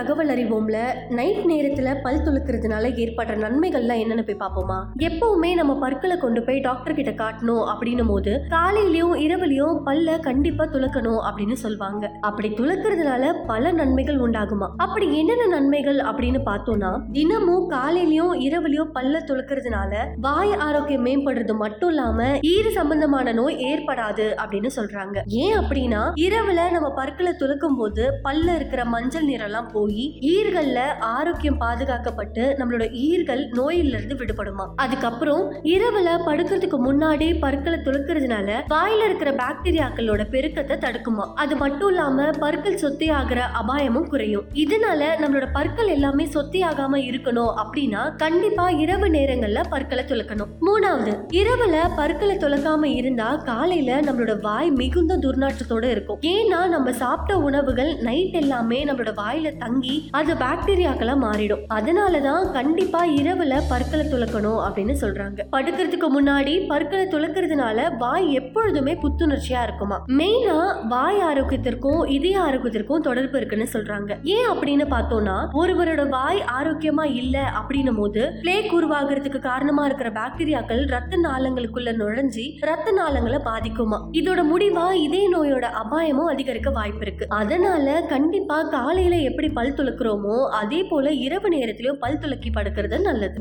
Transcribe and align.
தகவல் 0.00 0.28
அறிவோம்ல? 0.28 0.76
நைட் 1.08 1.40
நேரத்துல 1.48 2.02
பல் 2.02 2.20
துளுக்கிறதுனால 2.20 2.84
ஏற்படுற 2.94 3.34
நன்மைகள்லாம் 3.36 4.00
என்னன்னு 4.02 4.22
போய் 4.22 4.38
பார்ப்போமா? 4.38 4.76
எப்பவுமே 4.98 5.54
நம்ம 5.54 5.78
பற்களை 5.78 6.16
கொண்டு 6.16 6.42
போய் 6.42 6.60
டாக்டர் 6.60 6.94
கிட்ட 6.94 7.10
காட்டணும் 7.10 7.64
அப்படின்னும் 7.72 8.06
போது 8.06 8.42
காலையிலயும் 8.48 9.14
இரவுலயும் 9.16 9.80
பல்ல 9.86 10.20
கண்டிப்பா 10.20 10.64
துளக்கணும் 10.64 11.18
அப்படின்னு 11.28 11.52
சொல்லுவாங்க 11.52 12.10
அப்படி 12.20 12.48
துளக்கிறதுனால 12.48 13.32
பல 13.46 13.72
நன்மைகள் 13.72 14.20
உண்டாகுமா? 14.20 14.68
அப்படி 14.76 15.18
என்னென்ன 15.18 15.46
நன்மைகள் 15.46 15.96
அப்படின்னு 15.96 16.40
பார்த்தோம்னா 16.46 16.92
தினமும் 17.12 17.70
காலையிலயும் 17.70 18.32
இரவுலயும் 18.46 18.90
பல்ல 18.94 19.22
துளக்கிறதுனால 19.24 19.92
வாய் 20.20 20.54
ஆரோக்கியம் 20.54 21.06
மேம்படுறது 21.06 21.56
மட்டும் 21.56 21.88
இல்லாம 21.88 22.22
ஈறு 22.24 22.70
சம்பந்தமான 22.70 23.32
நோய் 23.32 23.56
ஏற்படாது 23.56 24.28
அப்படின்னு 24.44 24.70
சொல்றாங்க. 24.76 25.18
ஏன் 25.26 25.58
அப்படின்னா 25.58 26.02
இரவுல 26.20 26.70
நம்ம 26.70 26.90
பற்களை 26.90 27.32
துளக்கும் 27.32 27.76
போது 27.76 28.20
பல்ல 28.24 28.54
இருக்கிற 28.54 28.84
மஞ்சள் 28.84 29.26
நிறம்லாம் 29.26 29.70
போய் 29.72 29.88
ஈர்கள்ல 30.20 30.98
ஆரோக்கியம் 30.98 31.60
பாதுகாக்கப்பட்டு 31.60 32.42
நம்மளோட 32.58 32.84
ஈர்கள் 32.92 33.42
நோயில 33.56 34.02
இருந்து 34.02 34.14
விடுபடுமா. 34.14 34.66
அதுக்கப்புறம் 34.76 35.52
இரவுல 35.52 36.08
படுக்கிறதுக்கு 36.26 36.78
முன்னாடி 36.86 37.38
பற்களை 37.40 37.78
துளுக்கிறதுனால 37.78 38.48
வாயில 38.70 39.04
இருக்கிற 39.04 39.30
பாக்டீரியாக்களோட 39.32 40.22
பெருக்கத்தை 40.30 40.76
தடுக்குமா. 40.76 41.32
அது 41.34 41.56
மட்டும் 41.56 41.88
இல்லாம 41.88 42.30
பற்கள் 42.30 42.76
சொத்தி 42.76 43.08
ஆகிற 43.08 43.42
அபாயமும் 43.42 44.08
குறையும். 44.08 44.44
இதனால 44.54 45.02
நம்மளோட 45.22 45.46
பற்கள் 45.52 45.86
எல்லாமே 45.86 46.26
சொத்தி 46.26 46.62
ஆகாம 46.62 46.96
இருக்கணும் 47.10 47.54
அப்படின்னா 47.62 48.16
கண்டிப்பா 48.16 48.70
இரவு 48.70 49.08
நேரங்கள்ல 49.08 49.60
பற்களை 49.70 50.04
துளக்கணும். 50.04 50.50
மூணாவது 50.60 51.12
இரவுல 51.32 51.88
பற்களை 51.96 52.36
துளக்காம 52.36 52.84
இருந்தா 52.84 53.36
காலையில 53.36 54.00
நம்மளோட 54.00 54.40
வாய் 54.40 54.70
மிகுந்த 54.70 55.16
துர்நாற்றத்தோட 55.16 55.84
இருக்கும். 55.84 56.18
ஏன்னா 56.20 56.68
நம்ம 56.68 56.92
சாப்பிட்ட 56.92 57.42
உணவுகள் 57.42 57.96
நைட் 57.96 58.34
எல்லாமே 58.34 58.84
நம்மளோட 58.84 59.12
வாயில 59.16 59.56
தங்கி 59.56 59.79
அது 60.10 60.34
பாக்டீரியாக்களா 60.34 61.14
மாறிடும். 61.16 61.64
அதனாலதான் 61.74 62.52
கண்டிப்பா 62.52 63.04
இரவுல 63.04 63.62
பற்களை 63.68 64.06
துளக்கணும் 64.06 64.60
அப்படின்னு 64.68 64.94
சொல்றாங்க. 65.00 65.40
படுக்கிறதுக்கு 65.52 66.06
முன்னாடி 66.18 66.66
பற்களை 66.66 67.06
துளக்கிறதுனால 67.06 67.96
வாய் 67.96 68.32
எப்பொழுதுமே 68.32 68.94
புத்துணர்ச்சியா 68.94 69.62
இருக்குமா? 69.62 70.04
மெயினா 70.08 70.86
வாய் 70.88 71.18
ஆரோக்கியத்திற்கும் 71.18 72.08
இதய 72.08 72.38
ஆரோக்கியத்திற்கும் 72.40 72.98
தொடர்பு 72.98 73.36
இருக்குன்னு 73.36 73.66
சொல்றாங்க. 73.72 74.16
ஏன் 74.22 74.48
அப்படின்னு 74.48 74.86
பார்த்தோம்னா 74.90 75.48
ஒருவரோட 75.54 76.08
வாய் 76.08 76.44
ஆரோக்கியமா 76.62 77.04
இல்ல 77.04 77.52
அப்படின்னும் 77.54 77.96
போது 77.96 78.32
பிளேக் 78.40 78.74
உருவாகிறதுக்கு 78.74 79.38
காரணமா 79.38 79.84
இருக்கிற 79.84 80.10
பாக்டீரியாக்கள் 80.10 80.86
ரத்த 80.86 81.16
நாளங்களுக்குள்ள 81.16 81.92
நுழைஞ்சி 81.92 82.56
ரத்த 82.60 82.92
நாளங்களை 82.92 83.38
பாதிக்குமா? 83.44 83.98
இதோட 84.12 84.42
முடிவா 84.54 84.92
இதய 84.92 85.30
நோயோட 85.36 85.62
அபாயமும் 85.62 86.26
அதிகரிக்க 86.26 86.70
வாய்ப்பு 86.70 86.98
இருக்கு. 87.00 87.26
அதனால 87.28 88.02
கண்டிப்பா 88.08 88.62
காலையில 88.62 89.16
எப்படி 89.16 89.48
பல் 89.70 89.78
துளக்குறோமோ 89.78 90.36
அதே 90.60 90.78
போல 90.82 91.10
இரவு 91.24 91.48
நேரத்திலும் 91.48 91.98
பல் 91.98 92.18
துளக்கி 92.18 92.50
படுக்கிறது 92.50 92.96
நல்லது. 93.00 93.38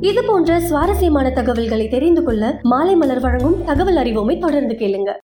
இது 0.00 0.22
போன்ற 0.26 0.60
சுவாரஸ்யமான 0.60 1.30
தகவல்களை 1.30 1.88
தெரிந்து 1.88 2.22
கொள்ள 2.24 2.60
மாலை 2.62 2.94
மலர் 2.94 3.20
வழங்கும் 3.20 3.60
தகவல் 3.64 3.96
அறிவோமை 3.96 4.38
தொடர்ந்து 4.38 4.74
கேளுங்க. 4.74 5.14